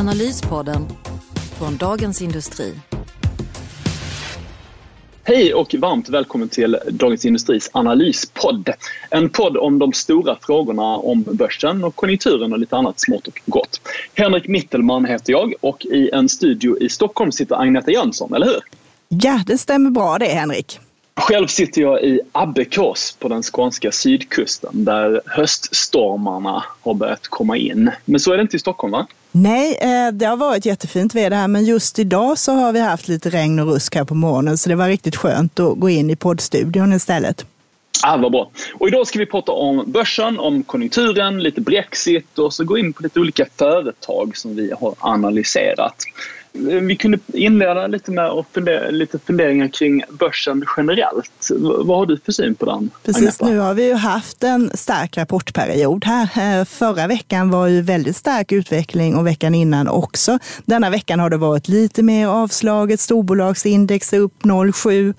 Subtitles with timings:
[0.00, 0.86] Analyspodden
[1.58, 2.74] från Dagens Industri.
[5.24, 8.70] Hej och varmt välkommen till Dagens Industris analyspodd.
[9.10, 13.40] En podd om de stora frågorna om börsen och konjunkturen och lite annat smått och
[13.46, 13.80] gott.
[14.14, 18.60] Henrik Mittelman heter jag och i en studio i Stockholm sitter Agneta Jönsson, eller hur?
[19.08, 20.80] Ja, det stämmer bra det Henrik.
[21.16, 27.90] Själv sitter jag i Abbekås på den skånska sydkusten där höststormarna har börjat komma in.
[28.04, 29.06] Men så är det inte i Stockholm va?
[29.32, 33.08] Nej, eh, det har varit jättefint väder här, men just idag så har vi haft
[33.08, 36.10] lite regn och rusk här på morgonen, så det var riktigt skönt att gå in
[36.10, 37.46] i poddstudion istället.
[38.02, 38.50] Ah, vad bra.
[38.74, 42.92] Och idag ska vi prata om börsen, om konjunkturen, lite Brexit och så gå in
[42.92, 45.94] på lite olika företag som vi har analyserat.
[46.52, 51.48] Vi kunde inleda lite med att fundera, lite funderingar kring börsen generellt.
[51.58, 52.90] Vad har du för syn på den?
[53.04, 53.46] Precis, Agneta?
[53.46, 56.58] nu har vi ju haft en stark rapportperiod här.
[56.60, 60.38] Eh, förra veckan var ju väldigt stark utveckling och veckan innan också.
[60.64, 63.00] Denna veckan har det varit lite mer avslaget.
[63.00, 65.14] Storbolagsindex är upp 0,7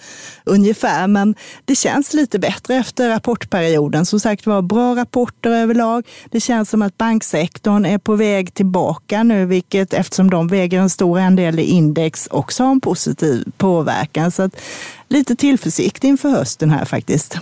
[0.45, 1.35] ungefär, men
[1.65, 4.05] det känns lite bättre efter rapportperioden.
[4.05, 6.07] Som sagt var, bra rapporter överlag.
[6.31, 10.89] Det känns som att banksektorn är på väg tillbaka nu, vilket eftersom de väger en
[10.89, 14.31] stor en del i index också har en positiv påverkan.
[14.31, 14.61] Så att,
[15.07, 17.37] lite tillförsikt inför hösten här faktiskt.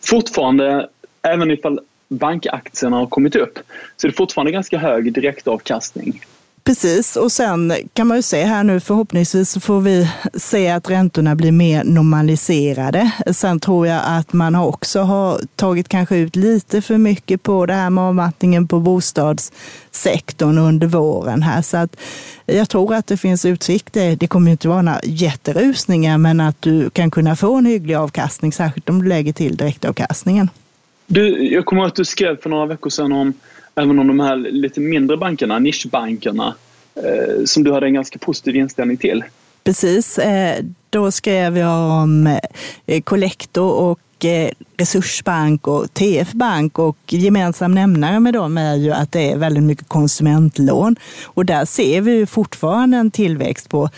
[0.00, 0.88] Fortfarande,
[1.22, 3.58] även ifall bankaktierna har kommit upp,
[3.96, 6.20] så är det fortfarande ganska hög direktavkastning.
[6.64, 10.90] Precis, och sen kan man ju se här nu förhoppningsvis så får vi se att
[10.90, 13.10] räntorna blir mer normaliserade.
[13.32, 17.74] Sen tror jag att man också har tagit kanske ut lite för mycket på det
[17.74, 21.62] här med avmattningen på bostadssektorn under våren här.
[21.62, 21.96] Så att
[22.46, 24.16] jag tror att det finns utsikter.
[24.16, 28.52] Det kommer inte vara några jätterusningar, men att du kan kunna få en hygglig avkastning,
[28.52, 30.50] särskilt om du lägger till direktavkastningen.
[31.06, 33.32] Du, jag kommer ihåg att du skrev för några veckor sedan om
[33.74, 36.54] även om de här lite mindre bankerna, nischbankerna,
[36.94, 39.24] eh, som du hade en ganska positiv inställning till.
[39.64, 42.38] Precis, eh, då skrev jag om
[42.86, 48.92] eh, Collector och eh, Resursbank och TF Bank och gemensam nämnare med dem är ju
[48.92, 50.96] att det är väldigt mycket konsumentlån.
[51.24, 53.90] Och där ser vi ju fortfarande en tillväxt på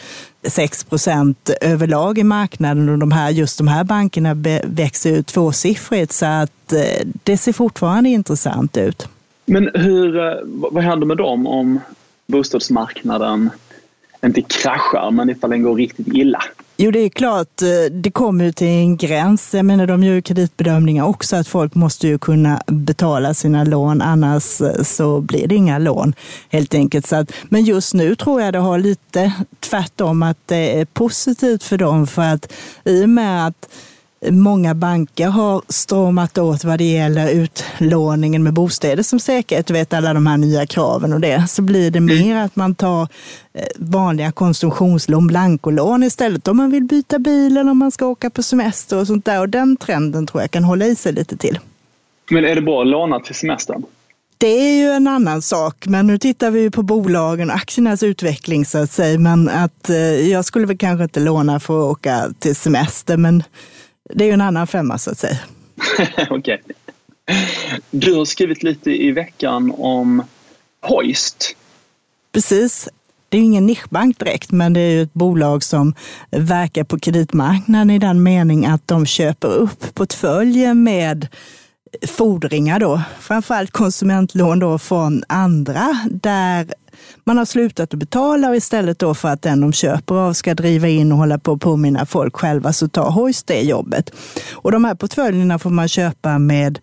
[0.47, 4.35] 6 procent överlag i marknaden och de här, just de här bankerna
[4.65, 9.09] växer ut tvåsiffrigt så att eh, det ser fortfarande intressant ut.
[9.45, 11.81] Men hur, eh, vad händer med dem om
[12.27, 13.51] bostadsmarknaden
[14.25, 16.43] inte kraschar, men ifall den går riktigt illa?
[16.77, 19.55] Jo, det är klart, eh, det kommer ju till en gräns.
[19.55, 24.03] Jag menar, de gör ju kreditbedömningar också, att folk måste ju kunna betala sina lån,
[24.03, 26.15] annars eh, så blir det inga lån
[26.49, 27.07] helt enkelt.
[27.07, 31.63] Så att, men just nu tror jag det har lite tvärtom, att det är positivt
[31.63, 32.53] för dem, för att
[32.85, 33.69] i och med att
[34.31, 39.67] Många banker har stramat åt vad det gäller utlåningen med bostäder som säkerhet.
[39.67, 41.49] Du vet alla de här nya kraven och det.
[41.49, 42.19] Så blir det mm.
[42.19, 43.03] mer att man tar
[43.53, 48.31] eh, vanliga konsumtionslån, blankolån istället om man vill byta bil eller om man ska åka
[48.31, 49.41] på semester och sånt där.
[49.41, 51.59] Och den trenden tror jag kan hålla i sig lite till.
[52.31, 53.83] Men är det bra att låna till semestern?
[54.39, 58.65] Det är ju en annan sak, men nu tittar vi på bolagen och aktiernas utveckling
[58.65, 59.19] så att säga.
[59.19, 59.97] Men att eh,
[60.31, 63.43] jag skulle väl kanske inte låna för att åka till semester, men
[64.15, 65.39] det är ju en annan femma så att säga.
[66.31, 66.59] Okay.
[67.91, 70.23] Du har skrivit lite i veckan om
[70.81, 71.57] Hoist.
[72.33, 72.89] Precis.
[73.29, 75.95] Det är ingen nischbank direkt, men det är ett bolag som
[76.31, 81.29] verkar på kreditmarknaden i den mening att de köper upp portföljer med
[82.07, 86.67] fordringar då, framförallt konsumentlån då från andra, där
[87.25, 90.55] man har slutat att betala och istället då för att den de köper av ska
[90.55, 94.11] driva in och hålla på och påminna folk själva så tar Hoist det jobbet.
[94.53, 96.79] Och de här portföljerna får man köpa med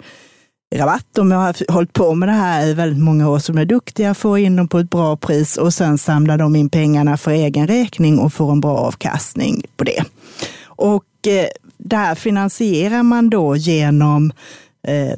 [0.75, 1.05] rabatt.
[1.11, 4.39] De har hållit på med det här i väldigt många år, som är duktiga, får
[4.39, 8.19] in dem på ett bra pris och sen samlar de in pengarna för egen räkning
[8.19, 10.03] och får en bra avkastning på det.
[10.65, 11.47] Och eh,
[11.77, 14.31] det här finansierar man då genom
[14.87, 15.17] eh,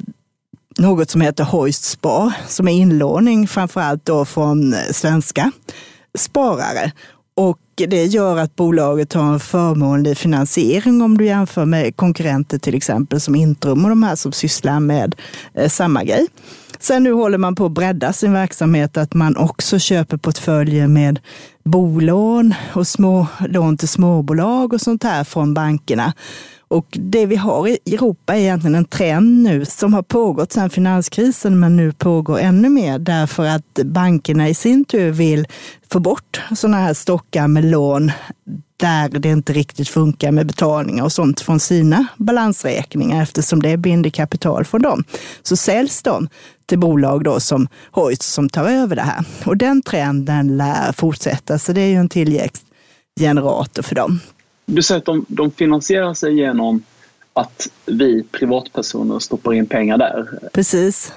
[0.78, 5.52] något som heter Hoist Spar, som är inlåning framförallt då från eh, svenska
[6.18, 6.92] sparare.
[7.34, 12.74] Och det gör att bolaget har en förmånlig finansiering om du jämför med konkurrenter till
[12.74, 15.14] exempel som Intrum och de här som sysslar med
[15.54, 16.26] eh, samma grej.
[16.78, 21.20] Sen nu håller man på att bredda sin verksamhet, att man också köper portföljer med
[21.64, 26.12] bolån och små lån till småbolag och sånt här från bankerna.
[26.72, 30.70] Och det vi har i Europa är egentligen en trend nu som har pågått sedan
[30.70, 35.46] finanskrisen men nu pågår ännu mer därför att bankerna i sin tur vill
[35.92, 38.12] få bort sådana här stockar med lån
[38.76, 44.10] där det inte riktigt funkar med betalningar och sånt från sina balansräkningar eftersom det binder
[44.10, 45.04] kapital från dem.
[45.42, 46.28] Så säljs de
[46.66, 49.24] till bolag då som Hoist som tar över det här.
[49.44, 54.20] Och den trenden lär fortsätta, så det är ju en tillväxtgenerator för dem.
[54.66, 56.82] Du säger att de, de finansierar sig genom
[57.32, 60.28] att vi privatpersoner stoppar in pengar där.
[60.52, 61.12] Precis.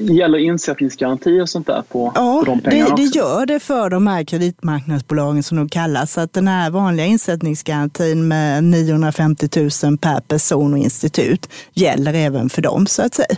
[0.00, 3.90] Gäller insättningsgaranti och sånt där på, ja, på de pengarna det, det gör det för
[3.90, 6.12] de här kreditmarknadsbolagen som de kallas.
[6.12, 9.48] Så att den här vanliga insättningsgarantin med 950
[9.84, 13.36] 000 per person och institut gäller även för dem så att säga.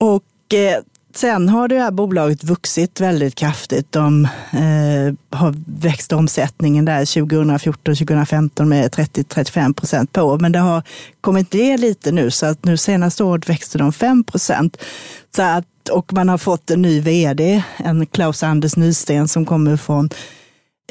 [0.00, 0.82] Och eh,
[1.18, 3.92] Sen har det här bolaget vuxit väldigt kraftigt.
[3.92, 10.38] De eh, har växt omsättningen där 2014-2015 med 30-35 procent på år.
[10.38, 10.82] Men det har
[11.20, 14.76] kommit ner lite nu så att nu senaste året växte de 5 procent.
[15.36, 20.10] Så att, och man har fått en ny vd, en Klaus-Anders Nysten som kommer från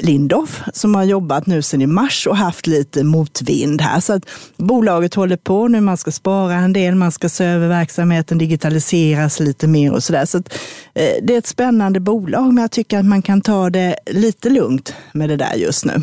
[0.02, 4.00] Lindorff som har jobbat nu sedan i mars och haft lite motvind här.
[4.00, 7.68] Så att bolaget håller på nu, man ska spara en del, man ska se över
[7.68, 10.26] verksamheten, digitaliseras lite mer och sådär.
[10.26, 10.54] Så, att,
[10.94, 14.50] eh, det är ett spännande bolag, men jag tycker att man kan ta det lite
[14.50, 15.94] lugnt med det där just nu.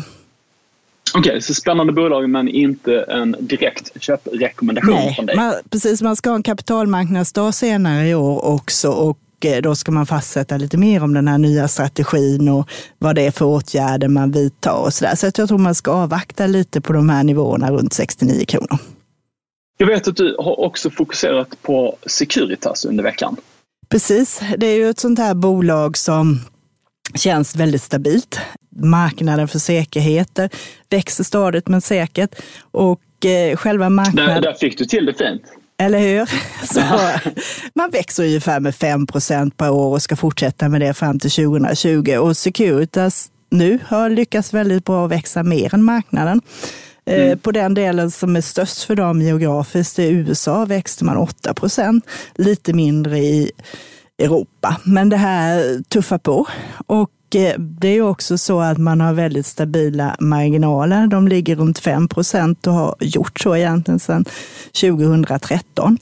[1.13, 5.35] Okej, okay, så spännande bolag men inte en direkt köprekommendation Nej, från dig?
[5.35, 6.01] Man, precis.
[6.01, 9.19] Man ska ha en kapitalmarknadsdag senare i år också och
[9.63, 13.31] då ska man fastsätta lite mer om den här nya strategin och vad det är
[13.31, 15.15] för åtgärder man vidtar och så där.
[15.15, 18.77] Så jag tror man ska avvakta lite på de här nivåerna runt 69 kronor.
[19.77, 23.37] Jag vet att du har också fokuserat på Securitas under veckan.
[23.89, 26.39] Precis, det är ju ett sånt här bolag som
[27.15, 28.39] känns väldigt stabilt.
[28.75, 30.49] Marknaden för säkerheter
[30.89, 32.35] växer stadigt men säkert
[32.71, 34.35] och eh, själva marknaden...
[34.35, 35.41] Där, där fick du till det fint.
[35.77, 36.29] Eller hur?
[36.73, 36.81] Så
[37.73, 41.31] man växer ungefär med 5 procent per år och ska fortsätta med det fram till
[41.31, 42.17] 2020.
[42.17, 46.41] Och Securitas nu har lyckats väldigt bra växa mer än marknaden.
[47.05, 47.39] Eh, mm.
[47.39, 52.05] På den delen som är störst för dem geografiskt, i USA växte man 8 procent,
[52.35, 53.51] lite mindre i
[54.17, 54.77] Europa.
[54.83, 56.47] Men det här tuffar på.
[56.87, 61.07] Och Eh, det är också så att man har väldigt stabila marginaler.
[61.07, 64.25] De ligger runt 5 procent och har gjort så egentligen sedan
[64.81, 65.97] 2013.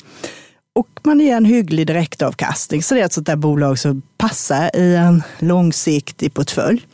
[0.76, 2.84] Och man ger en hygglig direktavkastning.
[2.84, 6.88] Så det är ett sånt där bolag som passar i en långsiktig portfölj.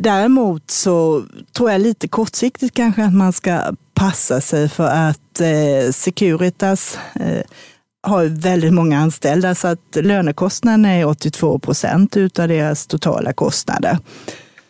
[0.00, 3.60] Däremot så tror jag lite kortsiktigt kanske att man ska
[3.94, 7.42] passa sig för att eh, Securitas eh,
[8.06, 13.98] har väldigt många anställda så att lönekostnaden är 82 procent utav deras totala kostnader.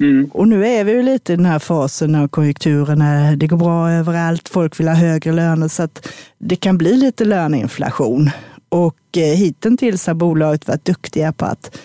[0.00, 0.30] Mm.
[0.32, 3.56] Och nu är vi ju lite i den här fasen av konjunkturen när det går
[3.56, 8.30] bra överallt, folk vill ha högre löner så att det kan bli lite löneinflation.
[8.68, 11.78] Och eh, hittills har bolaget varit duktiga på att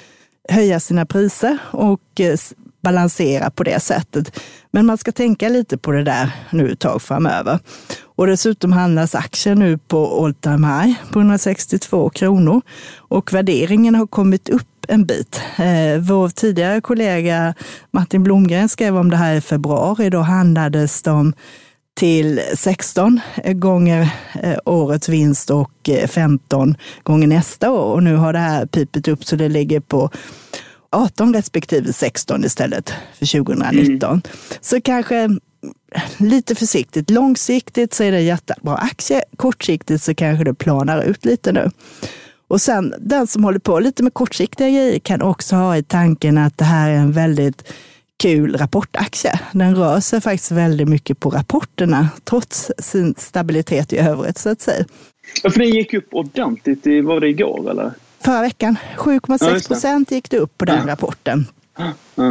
[0.50, 2.38] höja sina priser och eh,
[2.82, 4.40] balansera på det sättet.
[4.72, 7.60] Men man ska tänka lite på det där nu ett tag framöver.
[8.04, 12.62] Och dessutom handlas aktien nu på all time high på 162 kronor
[12.98, 15.42] och värderingen har kommit upp en bit.
[15.58, 17.54] Eh, vår tidigare kollega
[17.92, 20.10] Martin Blomgren skrev om det här i februari.
[20.10, 21.34] Då handlades de
[21.94, 24.10] till 16 gånger
[24.44, 27.94] eh, årets vinst och eh, 15 gånger nästa år.
[27.94, 30.10] Och nu har det här pipit upp så det ligger på
[30.92, 34.10] 18 respektive 16 istället för 2019.
[34.10, 34.22] Mm.
[34.62, 35.30] Så kanske
[36.18, 37.10] lite försiktigt.
[37.10, 39.24] Långsiktigt så är det en jättebra aktie.
[39.36, 41.70] Kortsiktigt så kanske det planar ut lite nu.
[42.48, 46.38] Och sen den som håller på lite med kortsiktiga grejer kan också ha i tanken
[46.38, 47.74] att det här är en väldigt
[48.18, 49.40] kul rapportaktie.
[49.52, 54.62] Den rör sig faktiskt väldigt mycket på rapporterna trots sin stabilitet i övrigt så att
[54.62, 54.86] säga.
[55.44, 57.92] Ja, för den gick upp ordentligt, var det igår eller?
[58.24, 58.78] Förra veckan.
[58.98, 61.48] 7,6 procent gick det upp på den rapporten.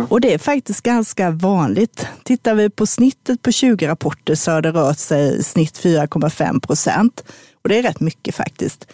[0.09, 2.07] Och det är faktiskt ganska vanligt.
[2.25, 6.61] Tittar vi på snittet på 20 rapporter så har det rört sig i snitt 4,5
[6.61, 7.25] procent.
[7.63, 8.87] Och det är rätt mycket faktiskt.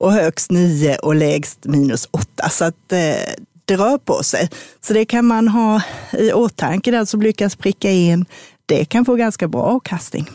[0.00, 2.48] Och högst 9 och lägst minus 8.
[2.48, 2.98] Så att eh,
[3.64, 4.48] det rör på sig.
[4.80, 5.82] Så det kan man ha
[6.12, 8.24] i åtanke, den som lyckas pricka in.
[8.66, 10.30] Det kan få ganska bra avkastning.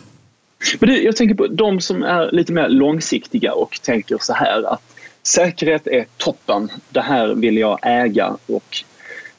[0.79, 4.73] Men du, jag tänker på de som är lite mer långsiktiga och tänker så här
[4.73, 4.96] att
[5.27, 6.71] säkerhet är toppen.
[6.89, 8.83] Det här vill jag äga och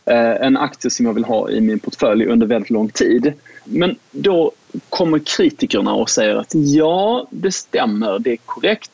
[0.08, 3.32] Eh, en aktie som jag vill ha i min portfölj under väldigt lång tid.
[3.64, 4.52] Men då
[4.88, 8.90] kommer kritikerna och säger att ja, det stämmer, det är korrekt.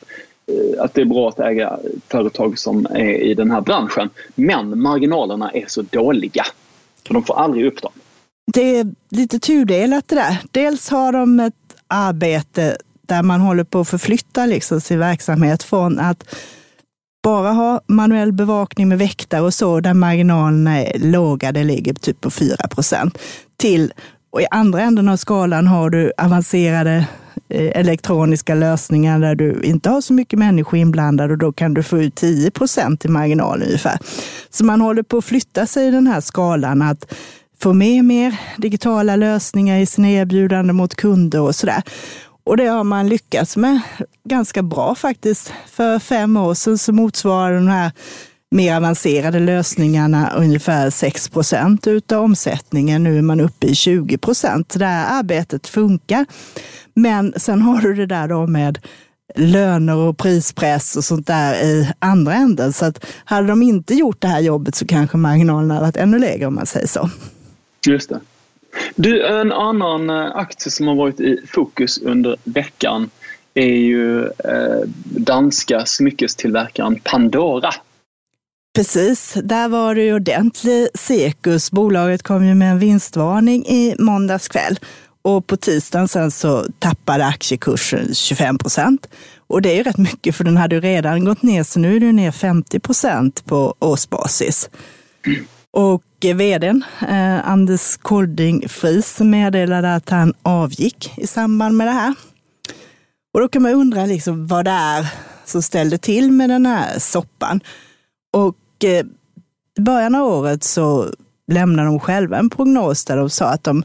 [0.47, 4.09] Eh, att det är bra att äga företag som är i den här branschen.
[4.35, 6.45] Men marginalerna är så dåliga.
[7.07, 7.91] För de får aldrig upp dem.
[8.53, 10.37] Det är lite tudelat det där.
[10.51, 11.53] Dels har de ett
[11.87, 16.35] arbete där man håller på att förflytta liksom sin verksamhet från att
[17.25, 21.93] bara ha manuell bevakning med väktare och så, där marginalerna är eh, låga, det ligger
[21.93, 23.17] typ på 4 procent,
[23.57, 23.93] till
[24.31, 27.07] och i andra änden av skalan har du avancerade
[27.49, 31.83] eh, elektroniska lösningar där du inte har så mycket människor inblandade och då kan du
[31.83, 33.99] få ut 10 procent i marginal ungefär.
[34.49, 37.13] Så man håller på att flytta sig i den här skalan att
[37.59, 41.83] få med mer digitala lösningar i sina erbjudanden mot kunder och sådär.
[42.45, 43.79] Och det har man lyckats med
[44.23, 45.53] ganska bra faktiskt.
[45.67, 47.91] För fem år sedan så motsvarade de här
[48.51, 53.03] mer avancerade lösningarna ungefär 6 procent utav omsättningen.
[53.03, 54.75] Nu är man uppe i 20 procent.
[54.79, 56.25] Det här arbetet funkar.
[56.93, 58.79] Men sen har du det där då med
[59.35, 62.73] löner och prispress och sånt där i andra änden.
[62.73, 66.19] Så att hade de inte gjort det här jobbet så kanske marginalerna hade varit ännu
[66.19, 67.09] lägre om man säger så.
[67.87, 68.19] Just det.
[68.95, 73.09] Du, en annan eh, aktie som har varit i fokus under veckan
[73.53, 77.73] är ju eh, danska smyckestillverkaren Pandora.
[78.75, 81.71] Precis, där var det ju ordentlig cirkus.
[81.71, 84.79] Bolaget kom ju med en vinstvarning i måndags kväll
[85.21, 89.07] och på tisdagen sen så tappade aktiekursen 25 procent.
[89.47, 91.95] Och det är ju rätt mycket för den hade ju redan gått ner så nu
[91.95, 94.69] är den ner 50 procent på årsbasis.
[95.71, 96.03] Och
[96.33, 102.13] vdn eh, Anders Kolding Fries meddelade att han avgick i samband med det här.
[103.33, 105.07] Och då kan man undra liksom vad det är
[105.45, 107.61] som ställde till med den här soppan.
[108.33, 109.05] Och eh,
[109.77, 111.09] i början av året så
[111.51, 113.83] lämnade de själva en prognos där de sa att de,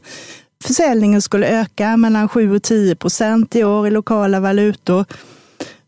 [0.63, 5.05] försäljningen skulle öka mellan 7 och 10 procent i år i lokala valutor.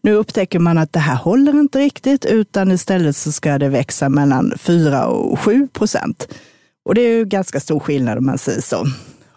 [0.03, 4.09] Nu upptäcker man att det här håller inte riktigt, utan istället så ska det växa
[4.09, 6.27] mellan 4 och 7 procent.
[6.85, 8.87] Och det är ju ganska stor skillnad om man säger så.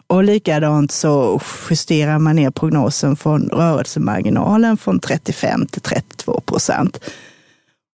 [0.06, 7.00] Och likadant så justerar man ner prognosen från rörelsemarginalen från 35 till 32 procent.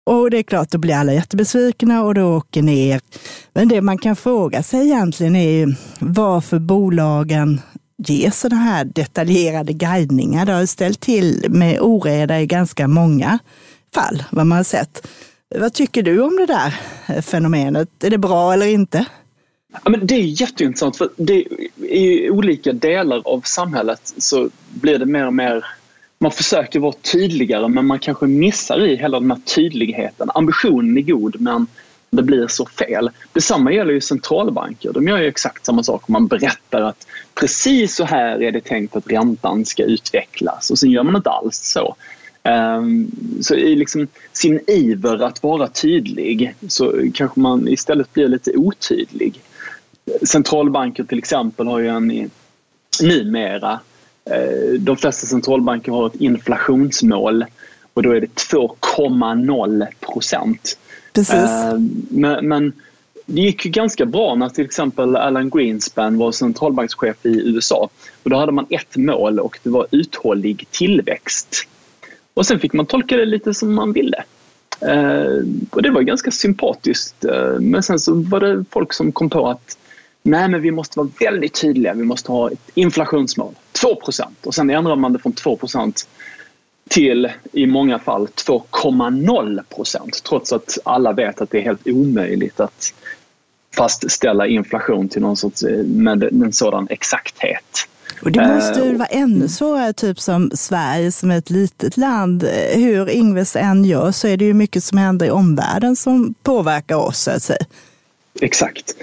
[0.06, 3.02] Och det är klart, då blir alla jättebesvikna och då åker ner.
[3.54, 7.62] Men det man kan fråga sig egentligen är ju varför bolagen
[8.08, 10.46] ge sådana här detaljerade guidningar.
[10.46, 13.39] Det har ställt till med oreda i ganska många
[13.94, 15.08] fall, vad man har sett.
[15.56, 16.74] Vad tycker du om det där
[17.22, 18.03] fenomenet?
[18.03, 19.06] Är det bra eller inte?
[19.84, 21.46] Ja, men det är jätteintressant för det,
[21.77, 25.65] i olika delar av samhället så blir det mer och mer
[26.20, 30.29] man försöker vara tydligare men man kanske missar i hela den här tydligheten.
[30.34, 31.68] Ambitionen är god men
[32.10, 33.10] det blir så fel.
[33.34, 34.94] Detsamma gäller ju centralbanker.
[34.94, 36.08] De gör ju exakt samma sak.
[36.08, 37.08] Man berättar att
[37.39, 41.29] precis så här är det tänkt att räntan ska utvecklas och sen gör man inte
[41.29, 41.96] alls så.
[42.43, 48.51] Ehm, så i liksom sin iver att vara tydlig så kanske man istället blir lite
[48.58, 49.41] otydlig.
[50.24, 52.29] Centralbanker till exempel har ju en
[53.01, 53.79] numera,
[54.25, 57.46] eh, de flesta centralbanker har ett inflationsmål
[57.93, 60.77] och då är det 2,0 procent.
[61.13, 61.34] Precis.
[61.34, 62.74] Ehm, men, men
[63.30, 67.90] det gick ju ganska bra när till exempel Alan Greenspan var centralbankschef i USA.
[68.24, 71.68] Och då hade man ett mål och det var uthållig tillväxt.
[72.34, 74.24] Och sen fick man tolka det lite som man ville.
[74.82, 77.26] Eh, och det var ganska sympatiskt.
[77.26, 79.78] Eh, men sen så var det folk som kom på att
[80.24, 81.94] nej men vi måste vara väldigt tydliga.
[81.94, 86.06] Vi måste ha ett inflationsmål, 2% och sen ändrade man det från 2%
[86.90, 92.60] till i många fall 2,0 procent trots att alla vet att det är helt omöjligt
[92.60, 92.94] att
[93.76, 97.88] fastställa inflation till någon sorts, eh, med en sådan exakthet.
[98.22, 102.44] Och det måste ju vara ännu svårare, typ som Sverige som är ett litet land.
[102.74, 106.96] Hur Ingves än gör så är det ju mycket som händer i omvärlden som påverkar
[106.96, 107.66] oss, så att säga.
[108.42, 108.96] Exakt.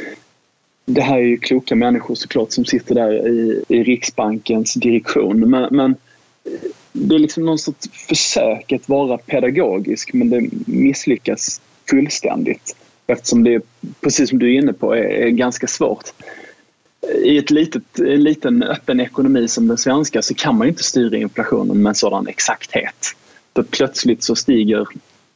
[0.84, 5.50] Det här är ju kloka människor såklart som sitter där i, i Riksbankens direktion.
[5.50, 5.96] Men, men
[6.92, 12.76] det är liksom någon sorts försök att vara pedagogisk men det misslyckas fullständigt.
[13.06, 13.62] Eftersom det,
[14.00, 16.04] precis som du är inne på, är, är ganska svårt.
[17.22, 21.16] I ett litet, en liten öppen ekonomi som den svenska så kan man inte styra
[21.16, 23.14] inflationen med en sådan exakthet.
[23.52, 24.86] Då plötsligt så stiger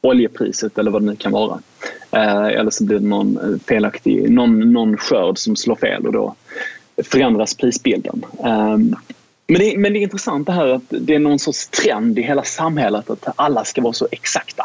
[0.00, 1.60] oljepriset eller vad det nu kan vara.
[2.10, 6.34] Eh, eller så blir det någon felaktig, någon, någon skörd som slår fel och då
[7.04, 8.24] förändras prisbilden.
[8.44, 8.78] Eh,
[9.46, 12.22] men det, men det är intressant det här att det är någon sorts trend i
[12.22, 14.64] hela samhället att alla ska vara så exakta.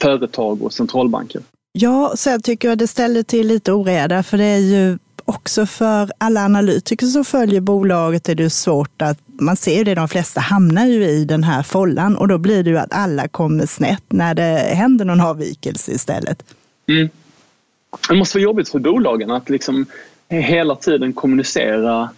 [0.00, 1.42] Företag och centralbanker.
[1.76, 6.10] Ja, sen tycker jag det ställer till lite oreda för det är ju också för
[6.18, 10.40] alla analytiker som följer bolaget är det svårt att, man ser ju det, de flesta
[10.40, 14.04] hamnar ju i den här follan och då blir det ju att alla kommer snett
[14.08, 16.44] när det händer någon avvikelse istället.
[16.88, 17.08] Mm.
[18.08, 19.86] Det måste vara jobbigt för bolagen att liksom
[20.28, 22.10] hela tiden kommunicera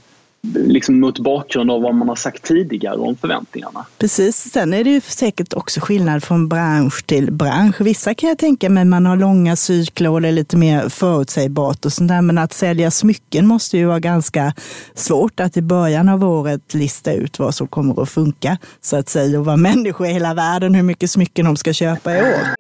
[0.55, 3.87] liksom mot bakgrund av vad man har sagt tidigare om förväntningarna.
[3.99, 4.37] Precis.
[4.37, 7.81] Sen är det ju säkert också skillnad från bransch till bransch.
[7.81, 11.85] Vissa kan jag tänka mig man har långa cykler och det är lite mer förutsägbart
[11.85, 12.23] och sånt där.
[12.23, 14.55] Men att sälja smycken måste ju vara ganska
[14.95, 19.09] svårt att i början av året lista ut vad som kommer att funka så att
[19.09, 22.55] säga och vara människor i hela världen, hur mycket smycken de ska köpa i år.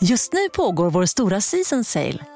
[0.00, 2.35] Just nu pågår vår stora season sale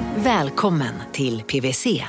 [0.17, 2.03] Välkommen till PWC.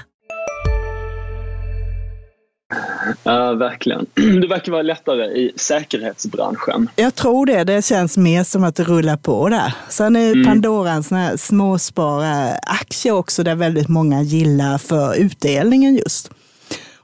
[3.23, 4.07] Ja, verkligen.
[4.15, 6.89] Det verkar vara lättare i säkerhetsbranschen.
[6.97, 7.65] Jag tror det.
[7.65, 9.75] Det känns mer som att det rullar på där.
[9.89, 10.47] Sen är mm.
[10.47, 16.31] Pandora en sån här småspara-aktie också där väldigt många gillar för utdelningen just.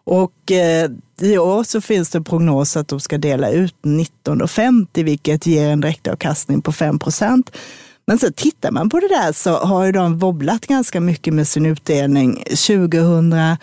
[0.05, 0.91] Och eh,
[1.21, 5.81] i år så finns det prognos att de ska dela ut 19,50 vilket ger en
[5.81, 7.51] direktavkastning på 5 procent.
[8.09, 11.49] Men så tittar man på det där så har ju de wobblat ganska mycket med
[11.49, 12.37] sin utdelning.
[12.37, 13.59] 2015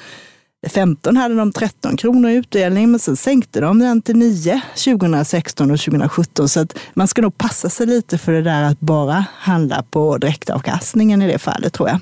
[1.17, 5.79] hade de 13 kronor i utdelning, men sen sänkte de den till 9 2016 och
[5.79, 6.49] 2017.
[6.49, 10.17] Så att man ska nog passa sig lite för det där att bara handla på
[10.17, 11.99] direktavkastningen i det fallet tror jag.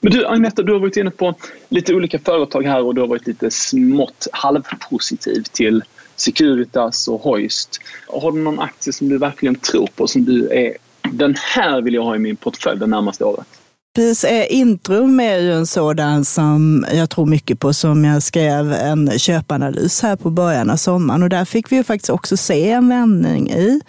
[0.00, 1.34] Men du Agneta, du har varit inne på
[1.68, 5.82] lite olika företag här och du har varit lite smått halvpositiv till
[6.16, 7.80] Securitas och Hoist.
[8.06, 10.83] Har du någon aktie som du verkligen tror på som du är
[11.14, 13.46] den här vill jag ha i min portfölj det närmaste året.
[13.94, 18.72] Precis, eh, Intrum är ju en sådan som jag tror mycket på, som jag skrev
[18.72, 22.70] en köpanalys här på början av sommaren och där fick vi ju faktiskt också se
[22.70, 23.80] en vändning i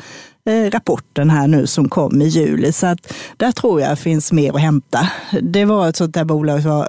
[0.49, 2.71] eh, rapporten här nu som kom i juli.
[2.71, 5.09] Så att där tror jag finns mer att hämta.
[5.41, 6.87] Det var ett sånt där bolag som var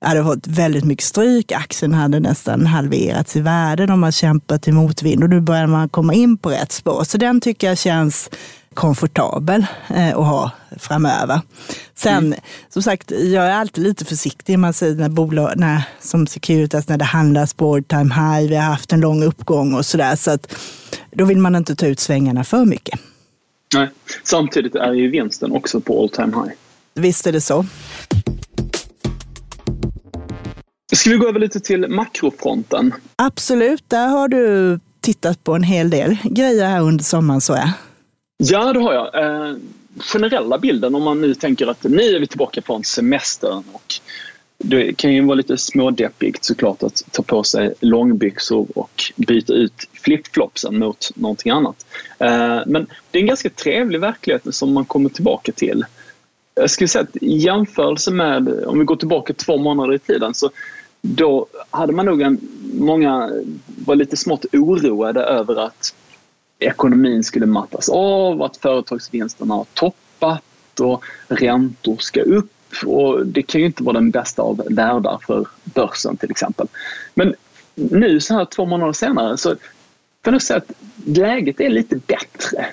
[0.00, 1.52] hade fått väldigt mycket stryk.
[1.52, 3.86] Aktien hade nästan halverats i värde.
[3.86, 7.04] De har kämpat i motvind och nu börjar man komma in på rätt spår.
[7.04, 8.30] Så den tycker jag känns
[8.76, 11.40] komfortabel eh, att ha framöver.
[11.94, 12.38] Sen, mm.
[12.68, 16.98] som sagt, jag är alltid lite försiktig man säger när bolag, när, som Securitas, när
[16.98, 20.16] det handlas på all time high, vi har haft en lång uppgång och sådär.
[20.16, 20.54] Så att
[21.10, 23.00] då vill man inte ta ut svängarna för mycket.
[23.74, 23.90] Nej,
[24.24, 26.52] samtidigt är ju vinsten också på all time high.
[26.94, 27.66] Visst är det så.
[30.92, 32.94] Ska vi gå över lite till makrofronten?
[33.16, 37.70] Absolut, där har du tittat på en hel del grejer här under sommaren så jag.
[38.38, 39.24] Ja, det har jag.
[39.24, 39.56] Eh,
[39.98, 43.94] generella bilden om man nu tänker att nu är vi tillbaka från semestern och
[44.58, 49.88] det kan ju vara lite smådeppigt såklart att ta på sig långbyxor och byta ut
[49.92, 51.86] flipflopsen mot någonting annat.
[52.18, 55.84] Eh, men det är en ganska trevlig verklighet som man kommer tillbaka till.
[56.54, 60.34] Jag skulle säga att i jämförelse med, om vi går tillbaka två månader i tiden,
[60.34, 60.50] så
[61.02, 62.38] då hade man nog en,
[62.74, 63.30] många
[63.66, 65.94] var lite smått oroade över att
[66.58, 72.52] ekonomin skulle mattas av, att företagsvinsterna har toppat och räntor ska upp.
[72.86, 76.66] Och det kan ju inte vara den bästa av världar för börsen till exempel.
[77.14, 77.34] Men
[77.74, 79.56] nu så här två månader senare så
[80.22, 80.72] kan jag säga att
[81.06, 82.66] läget är lite bättre.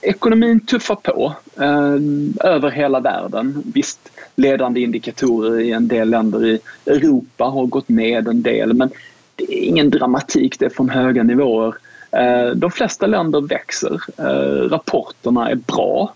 [0.00, 3.62] Ekonomin tuffar på eh, över hela världen.
[3.74, 8.90] Visst, ledande indikatorer i en del länder i Europa har gått ned en del men
[9.36, 11.74] det är ingen dramatik, det är från höga nivåer.
[12.16, 14.00] Eh, de flesta länder växer.
[14.18, 16.14] Eh, rapporterna är bra,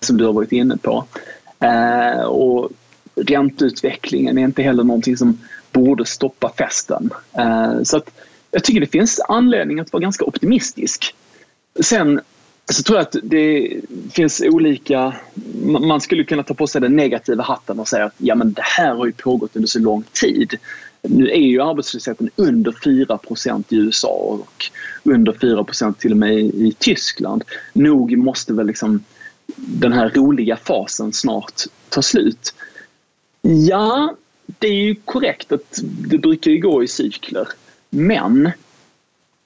[0.00, 1.04] som du har varit inne på.
[1.60, 2.70] Eh, och
[3.14, 5.38] ränteutvecklingen är inte heller någonting som
[5.72, 7.10] borde stoppa festen.
[7.82, 8.10] Så att
[8.50, 11.14] jag tycker det finns anledning att vara ganska optimistisk.
[11.80, 12.20] Sen
[12.72, 13.80] så tror jag att det
[14.12, 15.14] finns olika...
[15.64, 18.62] Man skulle kunna ta på sig den negativa hatten och säga att ja, men det
[18.62, 20.58] här har ju pågått under så lång tid.
[21.02, 23.18] Nu är ju arbetslösheten under 4
[23.68, 24.64] i USA och
[25.02, 27.44] under 4% till och med i Tyskland.
[27.72, 29.04] Nog måste väl liksom
[29.56, 32.54] den här roliga fasen snart ta slut.
[33.42, 34.14] Ja,
[34.58, 37.48] det är ju korrekt att det brukar ju gå i cykler.
[37.90, 38.50] Men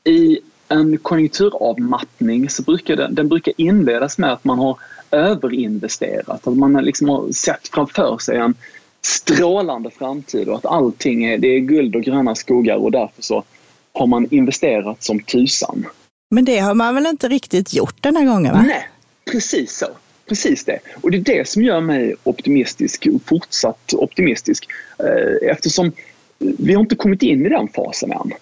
[0.05, 0.38] i
[0.69, 4.79] en konjunkturavmattning så brukar den, den brukar inledas med att man har
[5.11, 6.47] överinvesterat.
[6.47, 8.55] Att man liksom har sett framför sig en
[9.07, 13.45] strålande framtid och att allting är, det är guld och gröna skogar och därför så
[13.93, 15.87] har man investerat som tusan.
[16.31, 18.53] Men det har man väl inte riktigt gjort den här gången?
[18.53, 18.64] Va?
[18.67, 18.88] Nej,
[19.33, 19.87] precis så.
[20.29, 20.79] Precis det.
[21.03, 24.69] Och det är det som gör mig optimistisk och fortsatt optimistisk.
[24.99, 25.93] Eh, eftersom
[26.38, 28.33] vi har inte kommit in i den fasen än.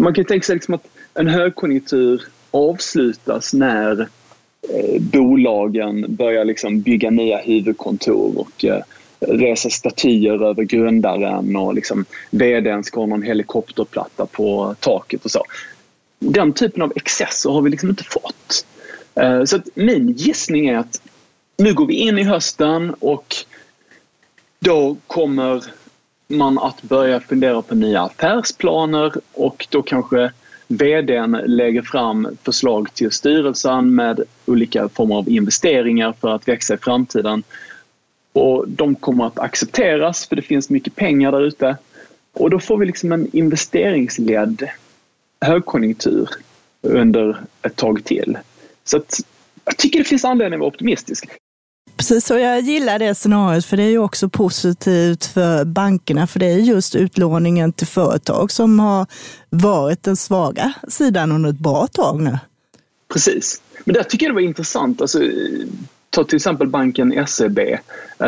[0.00, 7.10] Man kan tänka sig liksom att en högkonjunktur avslutas när eh, bolagen börjar liksom bygga
[7.10, 8.82] nya huvudkontor och eh,
[9.20, 15.44] resa statyer över grundaren och liksom vdn ska ha någon helikopterplatta på taket och så.
[16.18, 18.66] Den typen av excesser har vi liksom inte fått.
[19.14, 21.02] Eh, så att min gissning är att
[21.56, 23.34] nu går vi in i hösten och
[24.58, 25.64] då kommer
[26.28, 30.32] man att börja fundera på nya affärsplaner och då kanske
[30.68, 36.76] VDn lägger fram förslag till styrelsen med olika former av investeringar för att växa i
[36.76, 37.42] framtiden.
[38.32, 41.76] Och de kommer att accepteras för det finns mycket pengar där ute.
[42.32, 44.68] Och då får vi liksom en investeringsledd
[45.40, 46.28] högkonjunktur
[46.82, 48.38] under ett tag till.
[48.84, 49.20] Så att
[49.64, 51.28] jag tycker det finns anledning att vara optimistisk.
[51.96, 56.40] Precis, och jag gillar det scenariot för det är ju också positivt för bankerna för
[56.40, 59.06] det är just utlåningen till företag som har
[59.50, 62.38] varit den svaga sidan under ett bra tag nu.
[63.12, 65.00] Precis, men där tycker jag det var intressant.
[65.00, 65.18] Alltså,
[66.10, 68.26] ta till exempel banken SEB eh,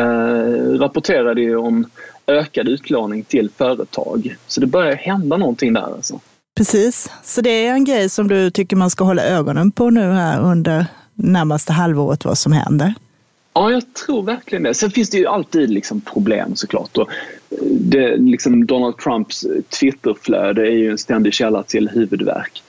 [0.79, 1.85] rapporterade ju om
[2.27, 4.35] ökad utlåning till företag.
[4.47, 5.81] Så det börjar hända någonting där.
[5.81, 6.19] Alltså.
[6.55, 10.11] Precis, så det är en grej som du tycker man ska hålla ögonen på nu
[10.11, 12.93] här under närmaste halvåret vad som händer.
[13.53, 14.73] Ja, jag tror verkligen det.
[14.73, 16.97] Sen finns det ju alltid liksom problem såklart.
[16.97, 17.09] Och
[17.71, 19.45] det, liksom Donald Trumps
[19.79, 22.63] Twitterflöde är ju en ständig källa till huvudvärk.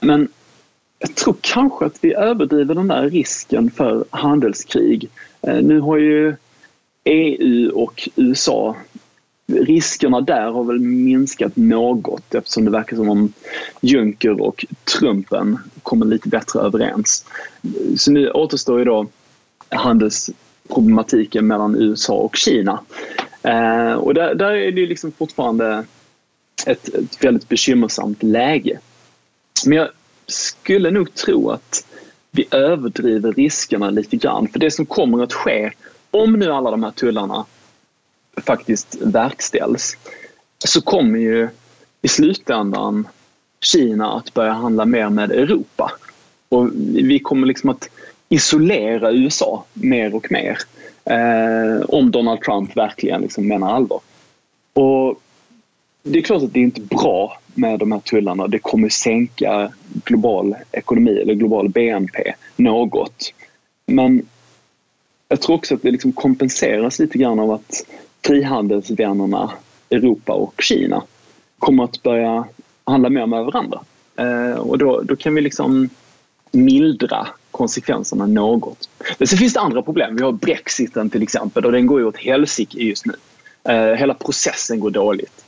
[0.00, 0.28] Men
[0.98, 5.08] jag tror kanske att vi överdriver den där risken för handelskrig.
[5.42, 6.36] Eh, nu har ju
[7.04, 8.76] EU och USA
[9.46, 13.32] riskerna där har väl minskat något eftersom det verkar som om
[13.80, 14.64] Juncker och
[14.98, 17.26] Trumpen kommer lite bättre överens.
[17.96, 19.06] Så nu återstår ju då
[19.68, 22.80] handelsproblematiken mellan USA och Kina.
[23.42, 25.84] Eh, och där, där, är det liksom fortfarande
[26.66, 28.78] ett, ett väldigt bekymmersamt läge.
[29.66, 29.88] Men jag
[30.26, 31.86] skulle nog tro att
[32.30, 34.48] vi överdriver riskerna lite grann.
[34.48, 35.72] För det som kommer att ske,
[36.10, 37.44] om nu alla de här tullarna
[38.36, 39.96] faktiskt verkställs,
[40.58, 41.48] så kommer ju
[42.02, 43.08] i slutändan
[43.60, 45.92] Kina att börja handla mer med Europa.
[46.48, 47.88] Och vi kommer liksom att
[48.28, 50.58] isolera USA mer och mer.
[51.04, 54.00] Eh, om Donald Trump verkligen liksom menar allvar.
[54.72, 55.20] Och
[56.02, 58.46] det är klart att det är inte bra med de här tullarna.
[58.46, 59.72] Det kommer sänka
[60.04, 63.34] global ekonomi eller global BNP något.
[63.86, 64.26] Men
[65.28, 67.86] jag tror också att det liksom kompenseras lite grann av att
[68.26, 69.52] frihandelsvännerna
[69.90, 71.02] Europa och Kina
[71.58, 72.44] kommer att börja
[72.84, 73.80] handla mer med varandra.
[74.16, 75.88] Eh, och då, då kan vi liksom
[76.52, 78.88] mildra konsekvenserna något.
[79.18, 80.16] Men sen finns det andra problem.
[80.16, 83.14] Vi har brexiten till exempel och den går ju åt helsike just nu.
[83.68, 85.43] Eh, hela processen går dåligt.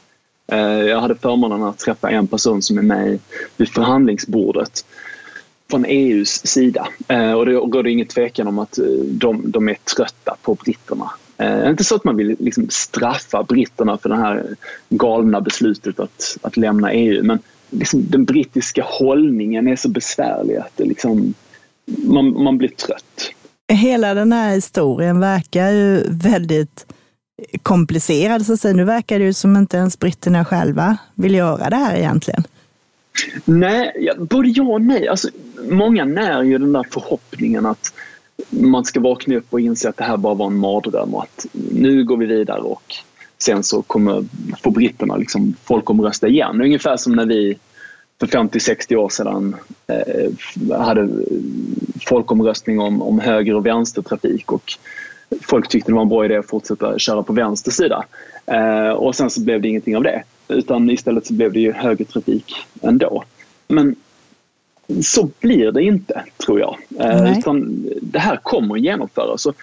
[0.46, 3.18] Eh, jag hade förmånen att träffa en person som är med
[3.56, 4.84] vid förhandlingsbordet
[5.70, 6.88] från EUs sida.
[7.08, 11.10] Eh, och det råder ingen tvekan om att eh, de, de är trötta på britterna.
[11.38, 14.56] Eh, inte så att man vill liksom straffa britterna för det här
[14.88, 17.38] galna beslutet att, att lämna EU men
[17.70, 21.34] liksom den brittiska hållningen är så besvärlig att det liksom,
[21.86, 23.32] man, man blir trött.
[23.72, 26.86] Hela den här historien verkar ju väldigt
[27.62, 28.46] komplicerad.
[28.46, 28.74] Så att säga.
[28.74, 32.44] Nu verkar det ju som inte ens britterna själva vill göra det här egentligen.
[33.44, 35.08] Nej, ja, både ja och nej.
[35.08, 35.28] Alltså,
[35.70, 37.92] många när ju den där förhoppningen att
[38.50, 41.46] man ska vakna upp och inse att det här bara var en mardröm och att
[41.52, 42.94] nu går vi vidare och
[43.38, 44.24] sen så kommer
[44.62, 46.60] få britterna liksom folkomrösta igen.
[46.60, 47.58] Ungefär som när vi
[48.20, 51.08] för 50-60 år sedan eh, hade
[52.08, 54.72] folkomröstning om, om höger och vänstertrafik och
[55.42, 58.04] folk tyckte det var en bra idé att fortsätta köra på vänster sida.
[58.46, 60.22] Eh, och sen så blev det ingenting av det.
[60.48, 63.24] Utan istället så blev det ju högertrafik ändå.
[63.68, 63.96] Men
[65.02, 66.76] så blir det inte, tror jag.
[66.98, 69.46] Eh, utan det här kommer att genomföras.
[69.46, 69.56] Och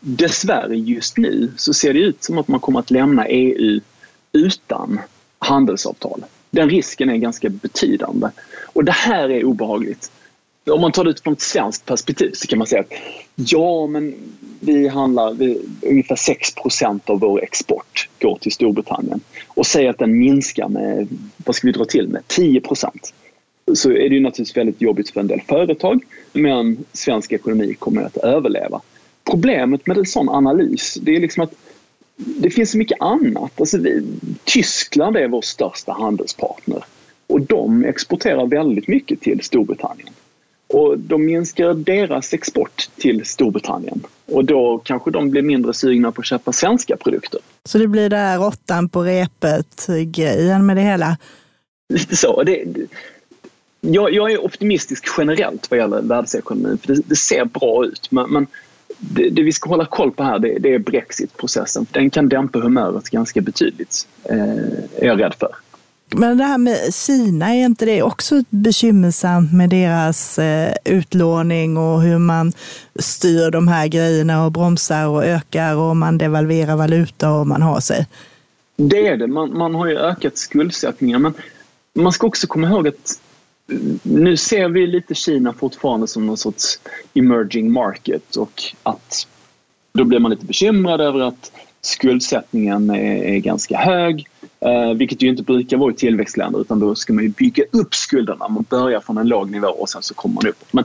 [0.00, 3.80] dessvärre just nu så ser det ut som att man kommer att lämna EU
[4.32, 5.00] utan
[5.38, 6.24] handelsavtal.
[6.50, 8.28] Den risken är ganska betydande.
[8.72, 10.10] Och det här är obehagligt.
[10.70, 12.92] Om man tar det utifrån ett svenskt perspektiv så kan man säga att
[13.34, 14.14] ja, men
[14.60, 19.20] vi handlar, vi, ungefär 6% av vår export går till Storbritannien.
[19.46, 22.90] Och säg att den minskar med, vad ska vi dra till med, 10%
[23.74, 26.02] så är det ju naturligtvis väldigt jobbigt för en del företag
[26.32, 28.80] men svensk ekonomi kommer att överleva.
[29.30, 31.54] Problemet med en sån analys det är liksom att
[32.16, 33.60] det finns så mycket annat.
[33.60, 34.02] Alltså vi,
[34.44, 36.84] Tyskland är vår största handelspartner
[37.26, 40.08] och de exporterar väldigt mycket till Storbritannien.
[40.68, 46.20] Och de minskar deras export till Storbritannien och då kanske de blir mindre sugna på
[46.20, 47.40] att köpa svenska produkter.
[47.64, 51.16] Så det blir där råttan på repet-grejen med det hela?
[51.94, 52.42] Lite så.
[52.42, 52.64] Det,
[53.80, 58.30] jag, jag, är optimistisk generellt vad gäller världsekonomin för det, det ser bra ut men,
[58.30, 58.46] men
[58.98, 61.86] det, det, vi ska hålla koll på här det, det är Brexit-processen.
[61.90, 64.40] Den kan dämpa humöret ganska betydligt, eh,
[64.96, 65.54] är jag rädd för.
[66.10, 72.02] Men det här med Kina, är inte det också bekymmersamt med deras eh, utlåning och
[72.02, 72.52] hur man
[72.98, 77.80] styr de här grejerna och bromsar och ökar och man devalverar valuta och man har
[77.80, 78.06] sig?
[78.76, 79.26] Det är det.
[79.26, 81.34] Man, man har ju ökat skuldsättningen men
[81.94, 83.20] man ska också komma ihåg att
[83.72, 86.80] eh, nu ser vi lite Kina fortfarande som någon sorts
[87.14, 89.26] emerging market och att
[89.92, 94.28] då blir man lite bekymrad över att skuldsättningen är, är ganska hög.
[94.60, 97.94] Eh, vilket ju inte brukar vara i tillväxtländer utan då ska man ju bygga upp
[97.94, 98.48] skulderna.
[98.48, 100.64] Man börjar från en låg nivå och sen så kommer man upp.
[100.70, 100.84] Men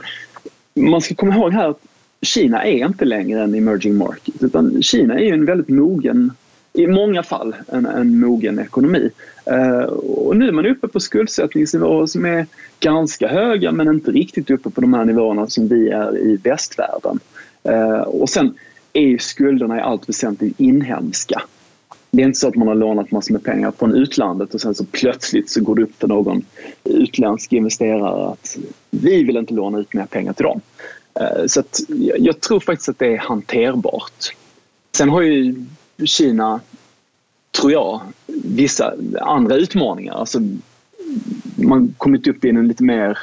[0.90, 1.80] man ska komma ihåg här att
[2.22, 6.32] Kina är inte längre en emerging market utan Kina är ju en väldigt mogen
[6.72, 9.10] i många fall en, en mogen ekonomi.
[9.50, 12.46] Uh, och nu är man uppe på skuldsättningsnivåer som är
[12.80, 17.20] ganska höga men inte riktigt uppe på de här nivåerna som vi är i västvärlden.
[17.68, 18.54] Uh, och sen
[18.92, 21.42] är ju skulderna i allt väsentligt inhemska.
[22.14, 24.74] Det är inte så att man har lånat massor med pengar från utlandet och sen
[24.74, 26.44] så plötsligt så går det upp för någon
[26.84, 28.56] utländsk investerare att
[28.90, 30.60] vi vill inte låna ut mer pengar till dem.
[31.20, 31.80] Eh, så att
[32.18, 34.34] jag tror faktiskt att det är hanterbart.
[34.96, 35.64] Sen har ju
[36.04, 36.60] Kina,
[37.60, 38.00] tror jag,
[38.44, 40.14] vissa andra utmaningar.
[40.14, 40.38] Alltså,
[41.56, 43.18] man kommit upp i en lite mer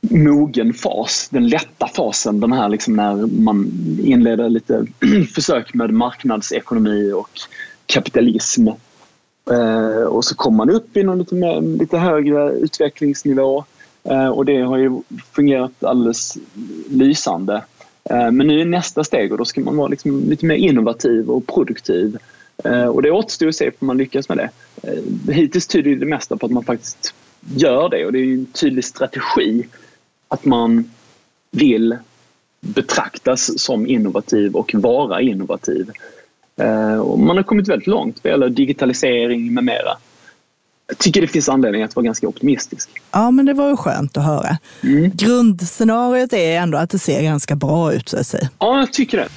[0.00, 4.86] mogen fas, den lätta fasen, den här liksom när man inleder lite
[5.34, 7.30] försök med marknadsekonomi och
[7.92, 8.68] kapitalism.
[9.50, 13.64] Eh, och så kommer man upp i någon lite, mer, lite högre utvecklingsnivå
[14.04, 15.02] eh, och det har ju
[15.32, 16.38] fungerat alldeles
[16.90, 17.64] lysande.
[18.10, 21.30] Eh, men nu är nästa steg och då ska man vara liksom lite mer innovativ
[21.30, 22.18] och produktiv.
[22.64, 24.50] Eh, och det återstår att se om man lyckas med det.
[24.82, 27.14] Eh, hittills tyder det mesta på att man faktiskt
[27.56, 29.66] gör det och det är en tydlig strategi
[30.28, 30.90] att man
[31.50, 31.96] vill
[32.60, 35.90] betraktas som innovativ och vara innovativ.
[37.02, 39.96] Och man har kommit väldigt långt vad gäller digitalisering med mera
[40.92, 42.90] jag tycker det finns anledning att vara ganska optimistisk.
[43.10, 44.58] Ja, men det var ju skönt att höra.
[44.82, 45.10] Mm.
[45.14, 48.48] Grundscenariot är ändå att det ser ganska bra ut, så att säga.
[48.58, 49.28] Ja, jag tycker det.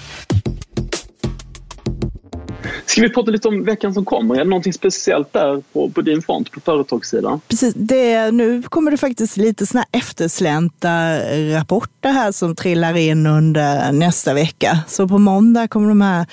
[2.86, 4.36] Ska vi prata lite om veckan som kommer?
[4.36, 7.42] Är det någonting speciellt där på, på din front, på företagssidan?
[7.48, 11.18] Precis, det, nu kommer det faktiskt lite såna efterslänta
[11.60, 14.80] rapporter här som trillar in under nästa vecka.
[14.88, 16.26] Så på måndag kommer de här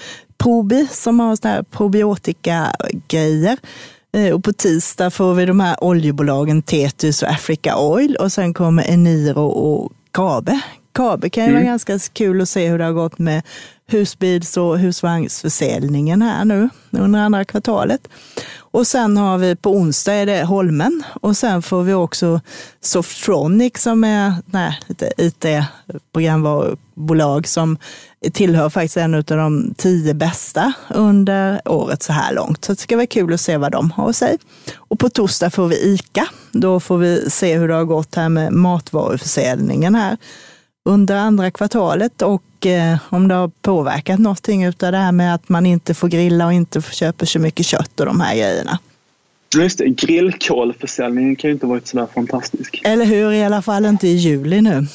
[0.42, 3.58] Probi som har såna här probiotika-grejer.
[4.16, 8.54] Eh, och på tisdag får vi de här oljebolagen Tetus och Africa Oil och sen
[8.54, 10.60] kommer Eniro och Kabe.
[10.92, 11.62] Kabe kan ju mm.
[11.62, 13.42] vara ganska kul att se hur det har gått med
[13.92, 18.09] husbils och husvagnsförsäljningen här nu under andra kvartalet.
[18.72, 22.40] Och sen har vi på onsdag är det Holmen och sen får vi också
[22.81, 27.78] Softronic som är nej, ett IT-programvarubolag som
[28.33, 32.64] tillhör faktiskt en av de tio bästa under året så här långt.
[32.64, 34.38] Så det ska vara kul att se vad de har att säga.
[34.76, 36.26] Och på torsdag får vi ICA.
[36.52, 40.16] Då får vi se hur det har gått här med matvaruförsäljningen här
[40.85, 45.49] under andra kvartalet och eh, om det har påverkat någonting av det här med att
[45.49, 48.79] man inte får grilla och inte köper så mycket kött och de här grejerna.
[49.57, 52.81] Just det, grillkolförsäljningen kan ju inte varit sådär fantastisk.
[52.85, 54.87] Eller hur, i alla fall inte i juli nu.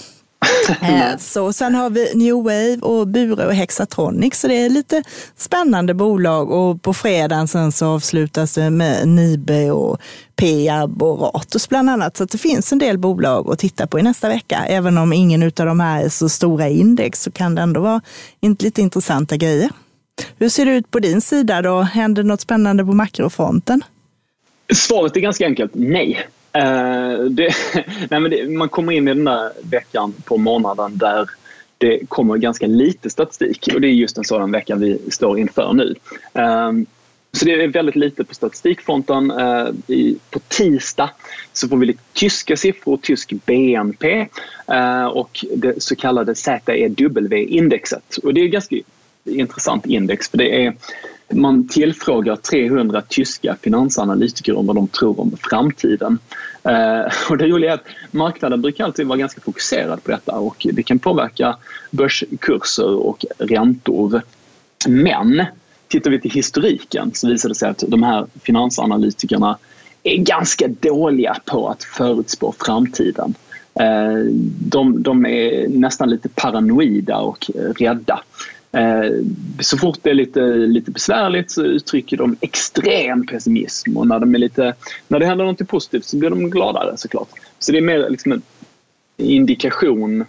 [0.69, 5.03] Eh, så sen har vi New Wave och Bure och Hexatronic, så det är lite
[5.35, 6.51] spännande bolag.
[6.51, 9.97] Och på fredagen sen så avslutas det med Nibe och
[10.35, 12.17] Peab och Ratos bland annat.
[12.17, 14.65] Så det finns en del bolag att titta på i nästa vecka.
[14.67, 18.01] Även om ingen av de här är så stora index så kan det ändå vara
[18.59, 19.69] lite intressanta grejer.
[20.39, 21.81] Hur ser det ut på din sida då?
[21.81, 23.83] Händer något spännande på makrofronten?
[24.73, 26.27] Svaret är ganska enkelt, nej.
[26.57, 27.55] Uh, det,
[28.09, 31.29] nej men det, man kommer in i den där veckan på månaden där
[31.77, 35.73] det kommer ganska lite statistik och det är just en sådan vecka vi står inför
[35.73, 35.95] nu.
[36.39, 36.71] Uh,
[37.31, 39.31] så det är väldigt lite på statistikfronten.
[39.31, 41.09] Uh, i, på tisdag
[41.53, 44.27] så får vi lite tyska siffror, tysk BNP
[45.11, 48.17] och det så kallade ZEW-indexet.
[48.23, 48.75] Och det är ganska
[49.25, 50.73] intressant index för det är
[51.29, 56.19] man tillfrågar 300 tyska finansanalytiker om vad de tror om framtiden.
[56.63, 60.67] Eh, och det roliga är att marknaden brukar alltid vara ganska fokuserad på detta och
[60.71, 61.57] det kan påverka
[61.91, 64.21] börskurser och räntor.
[64.87, 65.45] Men
[65.87, 69.57] tittar vi till historiken så visar det sig att de här finansanalytikerna
[70.03, 73.33] är ganska dåliga på att förutspå framtiden.
[73.79, 74.23] Eh,
[74.59, 78.19] de, de är nästan lite paranoida och rädda.
[78.77, 79.11] Eh,
[79.59, 84.35] så fort det är lite, lite besvärligt så uttrycker de extrem pessimism och när, de
[84.35, 84.73] är lite,
[85.07, 87.29] när det händer något positivt så blir de gladare såklart.
[87.59, 88.41] Så det är mer liksom en
[89.17, 90.25] indikation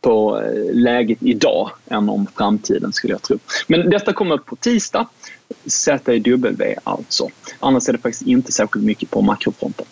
[0.00, 3.38] på eh, läget idag än om framtiden skulle jag tro.
[3.66, 5.08] Men detta kommer på tisdag,
[5.66, 7.28] ZW, alltså.
[7.60, 9.86] Annars är det faktiskt inte särskilt mycket på makrofronten.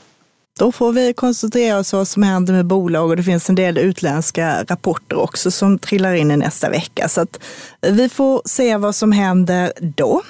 [0.59, 3.55] Då får vi koncentrera oss på vad som händer med bolag och det finns en
[3.55, 7.09] del utländska rapporter också som trillar in i nästa vecka.
[7.09, 7.41] Så att
[7.81, 10.23] vi får se vad som händer då.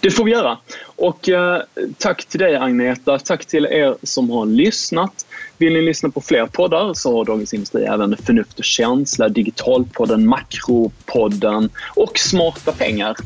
[0.00, 0.58] Det får vi göra.
[0.84, 1.62] Och eh,
[1.98, 5.26] tack till dig Agneta, tack till er som har lyssnat.
[5.58, 10.26] Vill ni lyssna på fler poddar så har Dagens Industri även Förnuft och känsla, Digitalpodden,
[10.26, 13.16] Makropodden och Smarta pengar.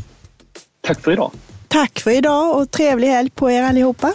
[0.80, 1.32] Tack för idag.
[1.68, 4.12] Tack för idag och trevlig helg på er allihopa.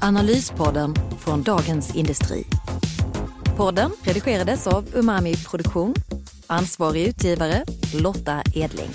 [0.00, 2.44] Analyspodden från Dagens Industri.
[3.56, 5.94] Podden redigerades av Umami Produktion.
[6.46, 8.90] Ansvarig utgivare Lotta Edling.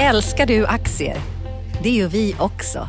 [0.00, 1.16] Älskar du aktier?
[1.82, 2.88] Det gör vi också.